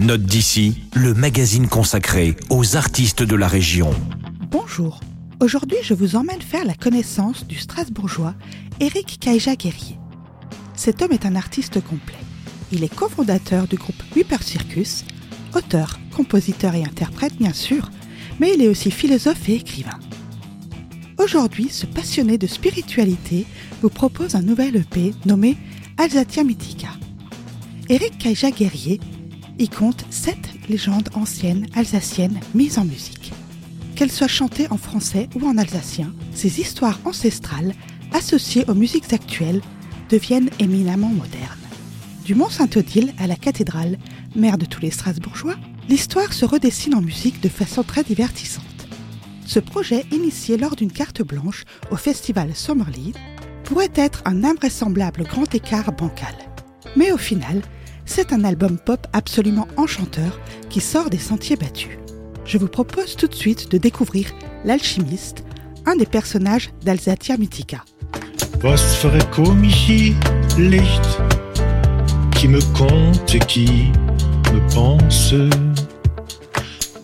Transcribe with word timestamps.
Note 0.00 0.22
d'ici, 0.22 0.80
le 0.94 1.12
magazine 1.12 1.68
consacré 1.68 2.34
aux 2.48 2.74
artistes 2.74 3.22
de 3.22 3.36
la 3.36 3.46
région. 3.46 3.90
Bonjour. 4.50 4.98
Aujourd'hui, 5.40 5.76
je 5.82 5.92
vous 5.92 6.16
emmène 6.16 6.40
faire 6.40 6.64
la 6.64 6.72
connaissance 6.72 7.46
du 7.46 7.58
Strasbourgeois 7.58 8.34
Eric 8.80 9.18
Kaija 9.20 9.56
Guerrier. 9.56 9.98
Cet 10.74 11.02
homme 11.02 11.12
est 11.12 11.26
un 11.26 11.36
artiste 11.36 11.82
complet. 11.84 12.16
Il 12.72 12.82
est 12.82 12.94
cofondateur 12.94 13.66
du 13.66 13.76
groupe 13.76 14.02
Whipper 14.16 14.42
Circus, 14.42 15.04
auteur, 15.54 15.98
compositeur 16.16 16.74
et 16.74 16.82
interprète 16.82 17.36
bien 17.36 17.52
sûr, 17.52 17.90
mais 18.38 18.54
il 18.54 18.62
est 18.62 18.68
aussi 18.68 18.90
philosophe 18.90 19.50
et 19.50 19.56
écrivain. 19.56 19.98
Aujourd'hui, 21.18 21.68
ce 21.68 21.84
passionné 21.84 22.38
de 22.38 22.46
spiritualité 22.46 23.44
vous 23.82 23.90
propose 23.90 24.34
un 24.34 24.42
nouvel 24.42 24.76
EP 24.76 25.12
nommé 25.26 25.58
Alsatia 25.98 26.42
Mythica. 26.42 26.88
Eric 27.90 28.16
Kaija 28.16 28.50
Guerrier 28.50 28.98
y 29.60 29.68
compte 29.68 30.04
sept 30.10 30.38
légendes 30.68 31.10
anciennes 31.14 31.66
alsaciennes 31.76 32.40
mises 32.54 32.78
en 32.78 32.84
musique. 32.84 33.32
Qu'elles 33.94 34.10
soient 34.10 34.26
chantées 34.26 34.66
en 34.70 34.78
français 34.78 35.28
ou 35.34 35.46
en 35.46 35.58
alsacien, 35.58 36.14
ces 36.32 36.60
histoires 36.60 36.98
ancestrales, 37.04 37.74
associées 38.12 38.64
aux 38.68 38.74
musiques 38.74 39.12
actuelles, 39.12 39.60
deviennent 40.08 40.50
éminemment 40.58 41.10
modernes. 41.10 41.58
Du 42.24 42.34
Mont 42.34 42.48
Saint-Odile 42.48 43.12
à 43.18 43.26
la 43.26 43.36
cathédrale, 43.36 43.98
mère 44.34 44.56
de 44.56 44.64
tous 44.64 44.80
les 44.80 44.90
Strasbourgeois, 44.90 45.56
l'histoire 45.88 46.32
se 46.32 46.46
redessine 46.46 46.94
en 46.94 47.02
musique 47.02 47.42
de 47.42 47.48
façon 47.48 47.82
très 47.82 48.02
divertissante. 48.02 48.64
Ce 49.44 49.60
projet, 49.60 50.06
initié 50.10 50.56
lors 50.56 50.76
d'une 50.76 50.92
carte 50.92 51.22
blanche 51.22 51.64
au 51.90 51.96
festival 51.96 52.54
Sommerlied, 52.54 53.16
pourrait 53.64 53.92
être 53.94 54.22
un 54.24 54.42
invraisemblable 54.42 55.24
grand 55.24 55.54
écart 55.54 55.92
bancal. 55.92 56.34
Mais 56.96 57.12
au 57.12 57.18
final, 57.18 57.60
c'est 58.10 58.32
un 58.32 58.42
album 58.42 58.76
pop 58.76 59.06
absolument 59.12 59.68
enchanteur 59.76 60.40
qui 60.68 60.80
sort 60.80 61.10
des 61.10 61.18
sentiers 61.18 61.54
battus. 61.54 61.96
Je 62.44 62.58
vous 62.58 62.66
propose 62.66 63.14
tout 63.14 63.28
de 63.28 63.34
suite 63.36 63.70
de 63.70 63.78
découvrir 63.78 64.32
l'alchimiste, 64.64 65.44
un 65.86 65.94
des 65.94 66.06
personnages 66.06 66.70
d'Alsatia 66.82 67.36
Mythica. 67.36 67.84
Was 68.64 68.78
ferait 68.78 69.30
komische 69.30 70.12
Licht 70.58 71.20
qui 72.34 72.48
me 72.48 72.60
compte 72.76 73.32
et 73.32 73.38
qui 73.38 73.92
me 74.52 74.74
pense. 74.74 75.32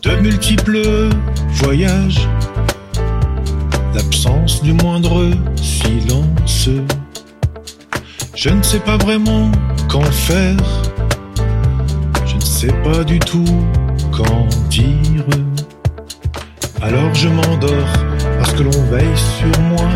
De 0.03 0.17
multiples 0.21 1.09
voyages, 1.53 2.29
l'absence 3.95 4.61
du 4.61 4.73
moindre 4.73 5.31
silence. 5.55 6.69
Je 8.35 8.49
ne 8.49 8.63
sais 8.63 8.81
pas 8.81 8.97
vraiment 8.97 9.53
qu'en 9.89 10.03
faire 10.03 10.86
sais 12.57 12.73
pas 12.83 13.05
du 13.05 13.19
tout 13.19 13.45
quand 14.11 14.47
dire. 14.71 15.27
Alors 16.81 17.13
je 17.13 17.29
m'endors 17.29 17.93
parce 18.39 18.55
que 18.55 18.63
l'on 18.63 18.83
veille 18.85 19.17
sur 19.39 19.61
moi. 19.61 19.87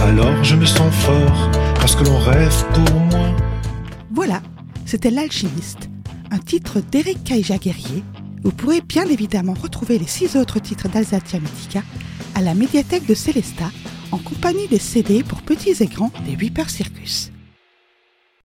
Alors 0.00 0.42
je 0.42 0.56
me 0.56 0.64
sens 0.64 0.94
fort 0.94 1.50
parce 1.74 1.94
que 1.94 2.04
l'on 2.04 2.18
rêve 2.20 2.64
pour 2.72 2.94
moi. 3.10 3.36
Voilà, 4.10 4.40
c'était 4.86 5.10
L'Alchimiste, 5.10 5.90
un 6.30 6.38
titre 6.38 6.80
d'Eric 6.80 7.22
Kaija 7.22 7.58
Guerrier. 7.58 8.02
Vous 8.42 8.52
pourrez 8.52 8.80
bien 8.80 9.04
évidemment 9.04 9.54
retrouver 9.60 9.98
les 9.98 10.06
six 10.06 10.36
autres 10.36 10.60
titres 10.60 10.88
d'Alsatia 10.88 11.38
Mythica 11.38 11.82
à 12.34 12.40
la 12.40 12.54
médiathèque 12.54 13.06
de 13.06 13.14
Célesta 13.14 13.70
en 14.10 14.16
compagnie 14.16 14.68
des 14.68 14.78
CD 14.78 15.22
pour 15.22 15.42
petits 15.42 15.82
et 15.82 15.86
grands 15.86 16.12
des 16.24 16.34
Whipper 16.34 16.70
Circus. 16.70 17.30